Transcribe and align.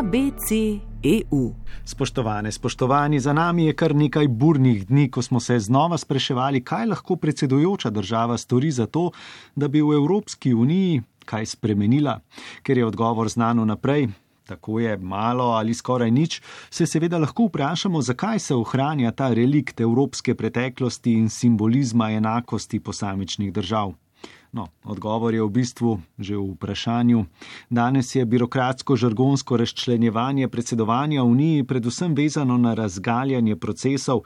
ABC.eu. 0.00 1.54
Spoštovane, 1.84 2.52
spoštovani, 2.52 3.20
za 3.20 3.32
nami 3.32 3.66
je 3.66 3.74
kar 3.76 3.94
nekaj 3.94 4.28
burnih 4.28 4.86
dni, 4.86 5.10
ko 5.10 5.22
smo 5.22 5.40
se 5.40 5.58
znova 5.58 5.98
spraševali, 5.98 6.62
kaj 6.64 6.86
lahko 6.86 7.16
predsedujoča 7.16 7.90
država 7.90 8.38
stori 8.38 8.70
za 8.70 8.86
to, 8.86 9.10
da 9.56 9.68
bi 9.68 9.82
v 9.82 9.92
Evropski 10.00 10.54
uniji 10.54 11.02
kaj 11.24 11.46
spremenila, 11.46 12.20
ker 12.62 12.78
je 12.78 12.86
odgovor 12.86 13.28
znan 13.28 13.66
naprej. 13.68 14.08
Tako 14.48 14.80
je 14.80 14.96
malo 14.96 15.44
ali 15.44 15.74
skoraj 15.74 16.10
nič, 16.10 16.40
se 16.70 16.86
seveda 16.86 17.18
lahko 17.18 17.50
vprašamo, 17.50 18.02
zakaj 18.02 18.38
se 18.38 18.54
ohranja 18.54 19.12
ta 19.12 19.34
relikt 19.34 19.80
evropske 19.80 20.34
preteklosti 20.34 21.12
in 21.12 21.28
simbolizma 21.28 22.10
enakosti 22.10 22.80
posamičnih 22.80 23.52
držav. 23.52 23.92
No, 24.52 24.66
odgovor 24.84 25.34
je 25.34 25.42
v 25.42 25.50
bistvu 25.50 26.00
že 26.18 26.36
v 26.36 26.54
vprašanju. 26.54 27.24
Danes 27.70 28.14
je 28.14 28.26
birokratsko-žargonsko 28.26 29.56
razčlenjevanje 29.56 30.48
predsedovanja 30.48 31.22
Uniji 31.22 31.64
predvsem 31.64 32.14
vezano 32.14 32.58
na 32.58 32.74
razgaljanje 32.74 33.56
procesov, 33.56 34.20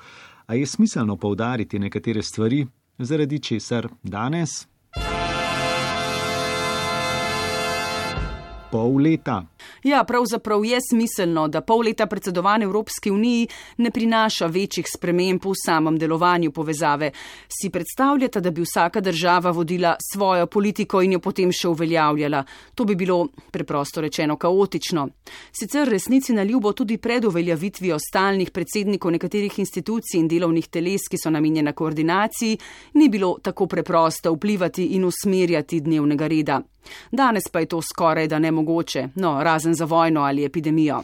a 0.46 0.54
je 0.54 0.66
smiselno 0.66 1.16
povdariti 1.16 1.78
nekatere 1.78 2.22
stvari, 2.22 2.66
zaradi 2.98 3.38
česar 3.38 3.88
danes. 4.02 4.66
Pol 8.74 8.96
leta. 8.98 9.44
Ja, 9.82 10.04
pravzaprav 10.04 10.64
je 10.64 10.78
smiselno, 10.90 11.48
da 11.48 11.60
pol 11.60 11.84
leta 11.86 12.06
predsedovanja 12.06 12.64
Evropski 12.64 13.10
uniji 13.10 13.46
ne 13.76 13.90
prinaša 13.90 14.46
večjih 14.46 14.88
sprememb 14.96 15.44
v 15.44 15.52
samem 15.54 15.98
delovanju 15.98 16.50
povezave. 16.50 17.12
Si 17.48 17.70
predstavljate, 17.70 18.40
da 18.40 18.50
bi 18.50 18.64
vsaka 18.66 19.00
država 19.00 19.50
vodila 19.50 19.94
svojo 20.12 20.46
politiko 20.46 21.02
in 21.02 21.12
jo 21.12 21.20
potem 21.20 21.52
še 21.52 21.68
uveljavljala? 21.68 22.42
To 22.74 22.84
bi 22.84 22.98
bilo 22.98 23.28
preprosto 23.50 24.00
rečeno 24.00 24.36
kaotično. 24.36 25.08
Sicer 25.52 25.88
resnici 25.88 26.34
na 26.34 26.42
ljubo 26.42 26.72
tudi 26.72 26.98
pred 26.98 27.24
uveljavitvijo 27.24 27.98
stalnih 28.08 28.50
predsednikov 28.50 29.14
nekaterih 29.14 29.58
institucij 29.58 30.18
in 30.18 30.28
delovnih 30.28 30.66
teles, 30.66 31.06
ki 31.10 31.22
so 31.22 31.30
namenjena 31.30 31.72
koordinaciji, 31.72 32.58
ni 32.94 33.08
bilo 33.08 33.36
tako 33.42 33.66
preprosto 33.66 34.34
vplivati 34.34 34.96
in 34.98 35.04
usmerjati 35.04 35.80
dnevnega 35.80 36.26
reda. 36.26 36.62
Danes 37.12 37.42
pa 37.52 37.60
je 37.60 37.66
to 37.66 37.82
skoraj 37.82 38.28
da 38.28 38.38
nemogoče, 38.38 38.63
no, 39.14 39.44
razen 39.44 39.74
za 39.74 39.84
vojno 39.84 40.20
ali 40.20 40.44
epidemijo. 40.44 41.02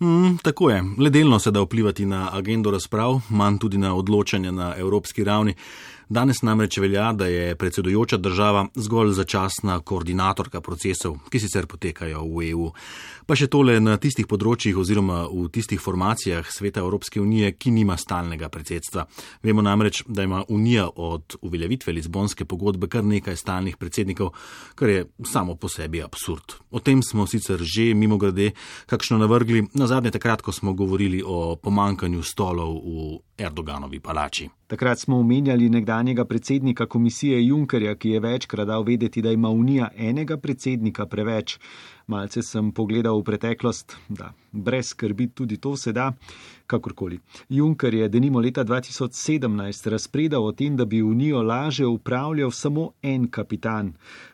Mm, 0.00 0.36
tako 0.42 0.70
je, 0.70 0.82
le 0.98 1.10
delno 1.10 1.38
se 1.38 1.50
da 1.50 1.60
vplivati 1.60 2.06
na 2.06 2.28
agendo 2.32 2.70
razprav, 2.70 3.20
manj 3.30 3.58
tudi 3.58 3.78
na 3.78 3.94
odločanje 3.94 4.52
na 4.52 4.74
evropski 4.78 5.24
ravni. 5.24 5.54
Danes 6.08 6.42
namreč 6.42 6.78
velja, 6.78 7.12
da 7.12 7.26
je 7.26 7.54
predsedujoča 7.56 8.16
država 8.16 8.66
zgolj 8.74 9.12
začasna 9.12 9.78
koordinatorka 9.80 10.60
procesov, 10.60 11.16
ki 11.30 11.40
sicer 11.40 11.66
potekajo 11.66 12.26
v 12.28 12.50
EU. 12.50 12.68
Pa 13.24 13.36
še 13.36 13.48
tole 13.48 13.78
na 13.80 13.96
tistih 13.96 14.28
področjih 14.28 14.76
oziroma 14.76 15.22
v 15.30 15.46
tistih 15.48 15.80
formacijah 15.80 16.44
sveta 16.52 16.82
Evropske 16.84 17.22
unije, 17.22 17.54
ki 17.56 17.72
nima 17.72 17.96
stalnega 17.96 18.50
predsedstva. 18.52 19.06
Vemo 19.42 19.64
namreč, 19.64 20.02
da 20.06 20.26
ima 20.28 20.42
Unija 20.48 20.90
od 20.94 21.38
uveljavitve 21.40 21.94
Lizbonske 21.96 22.44
pogodbe 22.44 22.90
kar 22.92 23.04
nekaj 23.04 23.40
stalnih 23.40 23.78
predsednikov, 23.80 24.34
kar 24.76 24.92
je 24.92 25.06
samo 25.24 25.56
po 25.56 25.72
sebi 25.72 26.02
absurd. 26.04 26.58
O 26.70 26.84
tem 26.84 27.00
smo 27.02 27.24
sicer 27.26 27.64
že 27.64 27.94
mimo 27.94 28.18
grede 28.20 28.52
kakšno 28.86 29.18
navrgli, 29.18 29.64
na 29.72 29.88
zadnje 29.88 30.12
takrat, 30.12 30.44
ko 30.44 30.52
smo 30.52 30.76
govorili 30.76 31.22
o 31.24 31.56
pomankanju 31.56 32.20
stolov 32.22 32.76
v 32.84 33.18
Erdoganovi 33.38 34.00
palači. 34.00 34.50
Takrat 34.66 34.98
smo 34.98 35.18
omenjali 35.18 35.68
nekdanjega 35.94 36.24
predsednika 36.24 36.86
komisije 36.86 37.46
Junkerja, 37.46 37.94
ki 37.94 38.10
je 38.10 38.20
večkrat 38.20 38.66
dal 38.66 38.82
vedeti, 38.82 39.22
da 39.22 39.30
ima 39.32 39.48
Unija 39.48 39.88
enega 39.96 40.36
predsednika 40.36 41.06
preveč. 41.06 41.58
Malce 42.06 42.42
sem 42.42 42.72
pogledal 42.72 43.20
v 43.20 43.24
preteklost, 43.24 43.94
da 44.08 44.32
brez 44.52 44.88
skrbi 44.88 45.28
tudi 45.28 45.56
to 45.56 45.76
se 45.76 45.92
da. 45.92 46.12
Kakorkoli. 46.66 47.18
Junker 47.48 47.94
je 47.94 48.08
denimo 48.08 48.40
leta 48.40 48.64
2017 48.64 49.88
razpredal 49.88 50.44
o 50.44 50.52
tem, 50.52 50.76
da 50.76 50.84
bi 50.84 51.02
Unijo 51.02 51.42
laže 51.42 51.86
upravljal 51.86 52.50
samo 52.50 52.90
en 53.02 53.28
kapitan. 53.28 53.92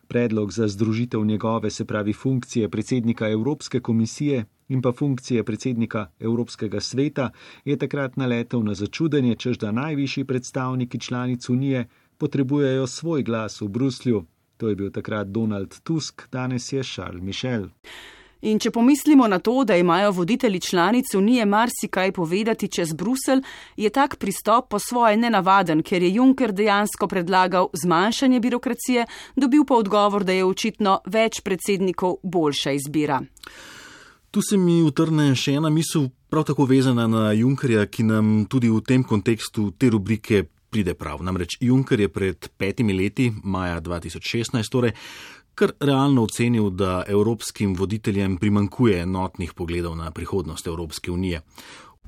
Predlog 0.08 0.52
za 0.52 0.68
združitev 0.68 1.24
njegove, 1.24 1.70
se 1.70 1.84
pravi 1.84 2.12
funkcije 2.12 2.68
predsednika 2.68 3.28
Evropske 3.28 3.80
komisije 3.80 4.44
in 4.70 4.82
pa 4.82 4.92
funkcije 4.92 5.44
predsednika 5.44 6.06
Evropskega 6.20 6.80
sveta, 6.80 7.30
je 7.64 7.76
takrat 7.76 8.16
naletel 8.16 8.62
na 8.62 8.74
začudenje, 8.74 9.34
čež 9.36 9.58
da 9.58 9.72
najvišji 9.72 10.24
predstavniki 10.24 11.00
članic 11.00 11.48
Unije 11.48 11.88
potrebujejo 12.18 12.86
svoj 12.86 13.22
glas 13.22 13.60
v 13.60 13.68
Bruslju. 13.68 14.24
To 14.56 14.68
je 14.68 14.76
bil 14.76 14.90
takrat 14.90 15.28
Donald 15.28 15.80
Tusk, 15.82 16.22
danes 16.32 16.72
je 16.72 16.82
Charles 16.84 17.22
Michel. 17.22 17.68
In 18.40 18.58
če 18.58 18.70
pomislimo 18.72 19.26
na 19.28 19.36
to, 19.38 19.64
da 19.68 19.76
imajo 19.76 20.14
voditelji 20.16 20.60
članic 20.60 21.14
Unije 21.14 21.44
marsikaj 21.44 22.12
povedati 22.12 22.68
čez 22.68 22.92
Brusel, 22.92 23.42
je 23.76 23.90
tak 23.90 24.16
pristop 24.16 24.70
po 24.70 24.78
svoje 24.78 25.16
nenavaden, 25.16 25.82
ker 25.82 26.02
je 26.02 26.14
Juncker 26.14 26.52
dejansko 26.52 27.08
predlagal 27.08 27.68
zmanjšanje 27.72 28.40
birokracije, 28.40 29.04
dobil 29.36 29.64
pa 29.68 29.74
odgovor, 29.74 30.24
da 30.24 30.32
je 30.32 30.44
očitno 30.44 31.00
več 31.06 31.42
predsednikov 31.44 32.16
boljša 32.22 32.72
izbira. 32.80 33.20
Tu 34.30 34.42
se 34.42 34.56
mi 34.56 34.76
utrne 34.86 35.32
še 35.34 35.56
ena 35.58 35.72
misel, 35.74 36.04
prav 36.30 36.44
tako 36.46 36.62
vezana 36.70 37.08
na 37.10 37.32
Junkerja, 37.34 37.82
ki 37.90 38.04
nam 38.06 38.28
tudi 38.46 38.68
v 38.70 38.78
tem 38.86 39.02
kontekstu 39.02 39.72
te 39.74 39.88
rubrike 39.90 40.44
pride 40.70 40.94
prav. 40.94 41.18
Namreč 41.26 41.56
Junker 41.58 41.98
je 41.98 42.08
pred 42.08 42.46
petimi 42.54 42.94
leti, 42.94 43.26
maja 43.42 43.80
2016, 43.82 44.70
torej, 44.70 44.94
kar 45.58 45.74
realno 45.82 46.22
ocenil, 46.28 46.70
da 46.70 47.02
evropskim 47.10 47.74
voditeljem 47.74 48.38
primankuje 48.38 49.02
enotnih 49.02 49.50
pogledov 49.58 49.98
na 49.98 50.12
prihodnost 50.14 50.70
Evropske 50.70 51.10
unije. 51.10 51.42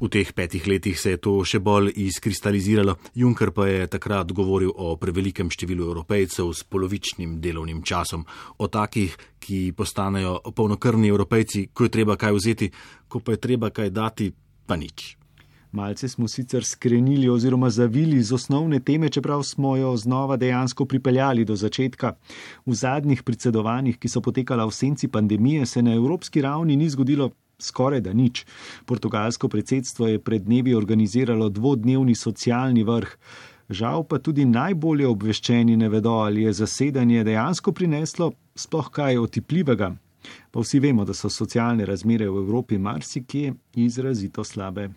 V 0.02 0.08
teh 0.10 0.32
petih 0.34 0.66
letih 0.66 0.98
se 0.98 1.14
je 1.14 1.18
to 1.22 1.44
še 1.46 1.60
bolj 1.62 1.92
izkristaliziralo. 1.94 2.96
Juncker 3.14 3.52
pa 3.54 3.68
je 3.68 3.86
takrat 3.86 4.32
govoril 4.34 4.72
o 4.74 4.96
prevelikem 4.98 5.46
številu 5.46 5.86
evropejcev 5.92 6.50
s 6.50 6.66
polovičnim 6.66 7.38
delovnim 7.38 7.84
časom, 7.86 8.26
o 8.58 8.66
takih, 8.66 9.14
ki 9.38 9.70
postanejo 9.78 10.40
polnokrvni 10.58 11.06
evropejci, 11.06 11.68
ko 11.70 11.86
je 11.86 11.94
treba 11.94 12.18
kaj 12.18 12.34
vzeti, 12.34 12.72
ko 13.06 13.22
pa 13.22 13.36
je 13.36 13.42
treba 13.46 13.70
kaj 13.70 13.94
dati, 13.94 14.32
pa 14.66 14.74
nič. 14.74 15.22
Malce 15.72 16.08
smo 16.08 16.26
sicer 16.28 16.66
skrenili 16.66 17.30
oziroma 17.30 17.70
zavili 17.70 18.18
z 18.22 18.34
osnovne 18.34 18.80
teme, 18.80 19.08
čeprav 19.08 19.42
smo 19.42 19.76
jo 19.76 19.94
znova 19.96 20.36
dejansko 20.36 20.84
pripeljali 20.84 21.44
do 21.44 21.56
začetka. 21.56 22.12
V 22.66 22.74
zadnjih 22.74 23.22
predsedovanjih, 23.22 23.96
ki 23.96 24.08
so 24.08 24.20
potekala 24.20 24.66
v 24.66 24.74
senci 24.74 25.08
pandemije, 25.08 25.66
se 25.66 25.82
na 25.82 25.94
evropski 25.94 26.42
ravni 26.42 26.76
ni 26.76 26.90
zgodilo 26.90 27.30
skoraj 27.62 28.00
da 28.00 28.12
nič. 28.12 28.44
Portugalsko 28.86 29.48
predsedstvo 29.48 30.08
je 30.10 30.18
pred 30.18 30.42
dnevi 30.42 30.74
organiziralo 30.74 31.48
dvodnevni 31.48 32.14
socialni 32.14 32.84
vrh. 32.84 33.16
Žal 33.72 34.04
pa 34.04 34.18
tudi 34.18 34.44
najbolje 34.44 35.06
obveščeni 35.08 35.76
ne 35.76 35.88
vedo, 35.88 36.18
ali 36.26 36.42
je 36.42 36.52
zasedanje 36.52 37.24
dejansko 37.24 37.72
prineslo 37.72 38.32
sploh 38.54 38.90
kaj 38.90 39.18
otipljivega. 39.18 39.94
Pa 40.50 40.60
vsi 40.60 40.80
vemo, 40.80 41.04
da 41.04 41.14
so 41.14 41.30
socialne 41.30 41.86
razmere 41.86 42.28
v 42.28 42.42
Evropi 42.44 42.78
marsikje 42.78 43.54
izrazito 43.74 44.44
slabe. 44.44 44.90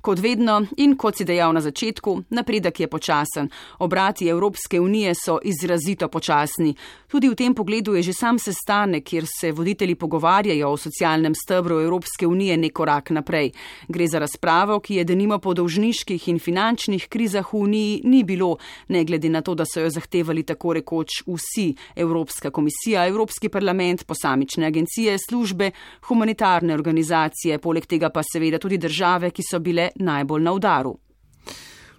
Kot 0.00 0.18
vedno 0.18 0.62
in 0.76 0.96
kot 0.96 1.16
si 1.16 1.24
dejal 1.24 1.52
na 1.52 1.60
začetku, 1.60 2.22
napredek 2.30 2.80
je 2.80 2.86
počasen. 2.88 3.50
Obrati 3.78 4.28
Evropske 4.28 4.80
unije 4.80 5.14
so 5.14 5.38
izrazito 5.42 6.08
počasni. 6.08 6.74
Tudi 7.08 7.28
v 7.28 7.34
tem 7.34 7.54
pogledu 7.54 7.94
je 7.94 8.02
že 8.02 8.12
sam 8.12 8.38
sestanek, 8.38 9.04
kjer 9.04 9.24
se 9.40 9.52
voditelji 9.52 9.94
pogovarjajo 9.94 10.68
o 10.68 10.76
socialnem 10.76 11.34
stebru 11.34 11.80
Evropske 11.80 12.26
unije, 12.26 12.56
nek 12.56 12.72
korak 12.72 13.10
naprej. 13.10 13.50
Gre 13.88 14.06
za 14.06 14.18
razpravo, 14.18 14.80
ki 14.80 14.94
je 14.94 15.04
denimo 15.04 15.38
po 15.38 15.54
dolžniških 15.54 16.28
in 16.28 16.38
finančnih 16.38 17.08
krizah 17.08 17.52
v 17.52 17.58
uniji 17.58 18.00
ni 18.04 18.24
bilo, 18.24 18.56
ne 18.88 19.04
glede 19.04 19.28
na 19.28 19.40
to, 19.40 19.54
da 19.54 19.64
so 19.64 19.80
jo 19.80 19.90
zahtevali 19.90 20.42
tako 20.42 20.72
rekoč 20.72 21.22
vsi 21.26 21.74
Evropska 21.96 22.50
komisija, 22.50 23.06
Evropski 23.06 23.48
parlament, 23.48 24.04
posamične 24.06 24.66
agencije, 24.66 25.16
službe, 25.28 25.70
humanitarne 26.08 26.74
organizacije, 26.74 27.58
poleg 27.58 27.86
tega 27.86 28.10
pa 28.10 28.22
seveda 28.22 28.58
tudi 28.58 28.78
države, 28.78 29.30
ki 29.30 29.42
so 29.50 29.57
bile 29.58 29.90
najbolj 29.96 30.42
na 30.42 30.52
udaru. 30.52 30.96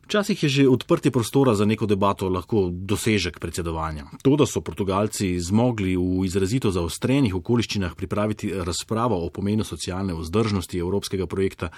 Včasih 0.10 0.44
je 0.44 0.50
že 0.50 0.64
odprtje 0.66 1.12
prostora 1.12 1.54
za 1.54 1.66
neko 1.70 1.86
debato 1.86 2.30
lahko 2.30 2.70
dosežek 2.74 3.38
predsedovanja. 3.40 4.08
To, 4.26 4.34
da 4.36 4.46
so 4.50 4.62
Portugalci 4.62 5.38
zmogli 5.38 5.94
v 5.94 6.26
izrazito 6.26 6.72
zaostrenih 6.74 7.36
okoliščinah 7.38 7.94
pripraviti 7.94 8.50
razpravo 8.50 9.20
o 9.22 9.30
pomenu 9.30 9.62
socialne 9.64 10.18
vzdržnosti 10.18 10.82
evropskega 10.82 11.28
projekta, 11.30 11.70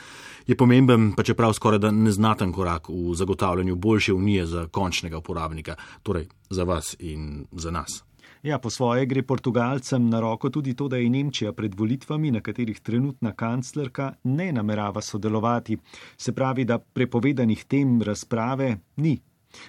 je 0.47 0.55
pomemben, 0.55 1.11
pa 1.11 1.27
čeprav 1.27 1.51
skoraj 1.53 1.83
da 1.83 1.91
neznaten 1.91 2.55
korak 2.55 2.87
v 2.87 3.11
zagotavljanju 3.19 3.75
boljše 3.75 4.13
unije 4.13 4.45
za 4.45 4.67
končnega 4.71 5.19
uporabnika, 5.19 5.75
torej 6.03 6.29
za 6.49 6.63
vas 6.63 6.95
in 6.99 7.45
za 7.51 7.71
nas. 7.71 7.99
Ja, 8.43 8.57
po 8.57 8.69
svoje 8.69 9.05
gre 9.05 9.21
Portugalcem 9.21 10.09
na 10.09 10.19
roko 10.19 10.49
tudi 10.49 10.73
to, 10.73 10.87
da 10.87 10.97
je 10.97 11.09
Nemčija 11.09 11.53
pred 11.53 11.75
volitvami, 11.77 12.31
na 12.31 12.41
katerih 12.41 12.79
trenutna 12.81 13.35
kanclerka 13.37 14.13
ne 14.23 14.51
namerava 14.51 15.01
sodelovati. 15.01 15.77
Se 16.17 16.33
pravi, 16.33 16.65
da 16.65 16.79
prepovedanih 16.79 17.65
tem 17.65 18.01
razprave 18.01 18.77
ni. 18.97 19.19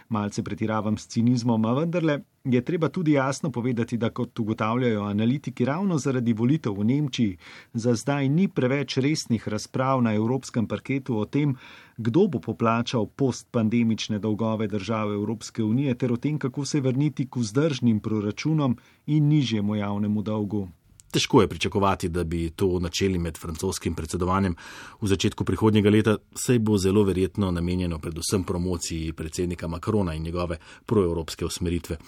Malce 0.08 0.42
pretiravam 0.42 0.98
s 0.98 1.06
cinizmom, 1.06 1.64
a 1.64 1.72
vendarle 1.74 2.20
je 2.44 2.60
treba 2.64 2.88
tudi 2.88 3.12
jasno 3.12 3.50
povedati, 3.50 3.96
da 3.96 4.10
kot 4.10 4.38
ugotavljajo 4.38 5.02
analitiki, 5.02 5.64
ravno 5.64 5.98
zaradi 5.98 6.32
volitev 6.32 6.72
v 6.78 6.84
Nemčiji 6.84 7.38
za 7.74 7.94
zdaj 7.94 8.28
ni 8.28 8.48
preveč 8.48 8.96
resnih 8.96 9.48
razprav 9.48 10.02
na 10.02 10.14
evropskem 10.14 10.66
parketu 10.66 11.18
o 11.18 11.24
tem, 11.24 11.56
kdo 11.96 12.26
bo 12.26 12.40
poplačal 12.40 13.06
postpandemične 13.06 14.18
dolgove 14.18 14.66
države 14.66 15.14
Evropske 15.14 15.62
unije 15.62 15.94
ter 15.94 16.12
o 16.12 16.16
tem, 16.16 16.38
kako 16.38 16.64
se 16.64 16.80
vrniti 16.80 17.26
k 17.26 17.36
vzdržnim 17.36 18.00
proračunom 18.00 18.76
in 19.06 19.28
nižjemu 19.28 19.76
javnemu 19.76 20.22
dolgu. 20.22 20.68
Težko 21.12 21.42
je 21.42 21.48
pričakovati, 21.48 22.08
da 22.08 22.24
bi 22.24 22.50
to 22.50 22.78
načeli 22.80 23.18
med 23.18 23.38
francoskim 23.38 23.94
predsedovanjem 23.94 24.54
v 25.00 25.08
začetku 25.08 25.44
prihodnjega 25.44 25.90
leta, 25.90 26.14
saj 26.34 26.58
bo 26.58 26.78
zelo 26.78 27.02
verjetno 27.04 27.50
namenjeno 27.50 27.98
predvsem 27.98 28.44
promociji 28.44 29.12
predsednika 29.12 29.68
Makrona 29.68 30.14
in 30.14 30.22
njegove 30.22 30.56
proevropske 30.86 31.44
usmeritve. 31.44 31.98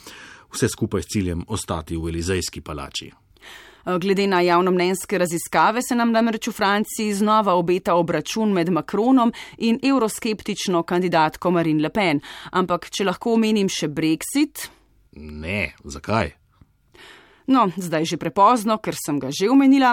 Vse 0.55 0.69
skupaj 0.69 1.03
s 1.03 1.13
ciljem 1.13 1.45
ostati 1.49 1.97
v 1.97 2.09
Elizejski 2.09 2.61
palači. 2.61 3.11
Glede 4.01 4.27
na 4.27 4.41
javnomnenjske 4.41 5.19
raziskave 5.19 5.83
se 5.83 5.95
nam 5.95 6.13
namreč 6.13 6.49
v 6.49 6.53
Franciji 6.53 7.15
znova 7.15 7.55
obeta 7.55 7.95
obračun 7.95 8.53
med 8.53 8.71
Macronom 8.73 9.33
in 9.59 9.79
euroskeptično 9.83 10.83
kandidatko 10.83 11.51
Marine 11.51 11.83
Le 11.83 11.91
Pen. 11.93 12.21
Ampak, 12.51 12.89
če 12.91 13.05
lahko 13.05 13.35
omenim 13.37 13.69
še 13.69 13.89
Brexit? 13.89 14.65
Ne, 15.21 15.75
zakaj? 15.85 16.33
No, 17.47 17.69
zdaj 17.77 18.09
že 18.09 18.17
prepozno, 18.17 18.79
ker 18.81 18.97
sem 18.97 19.21
ga 19.21 19.29
že 19.29 19.51
omenila. 19.53 19.93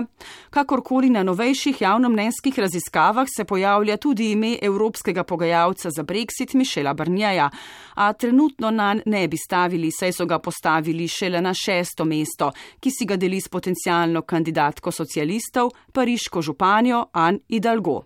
Kakorkoli 0.50 1.12
na 1.12 1.24
novejših 1.24 1.82
javnomnenjskih 1.84 2.56
raziskavah 2.56 3.28
se 3.28 3.44
pojavlja 3.44 3.98
tudi 3.98 4.32
ime 4.32 4.56
evropskega 4.62 5.24
pogajalca 5.24 5.92
za 5.92 6.04
Brexit 6.04 6.56
Mišela 6.56 6.94
Brnjaja, 6.94 7.50
a 7.96 8.14
trenutno 8.14 8.72
na 8.72 8.96
ne 9.06 9.28
bi 9.28 9.38
stavili, 9.38 9.92
saj 9.92 10.14
so 10.14 10.26
ga 10.26 10.40
postavili 10.40 11.08
šele 11.08 11.42
na 11.42 11.54
šesto 11.54 12.06
mesto, 12.06 12.52
ki 12.80 12.90
si 12.92 13.06
ga 13.06 13.20
deli 13.20 13.42
s 13.42 13.52
potencijalno 13.52 14.22
kandidatko 14.22 14.92
socialistov, 14.92 15.76
pariško 15.92 16.42
županjo 16.42 17.06
Anne 17.12 17.44
Hidalgo. 17.50 18.04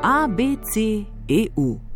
ABC 0.00 1.04
EU 1.28 1.89